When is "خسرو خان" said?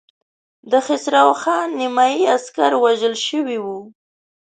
0.85-1.67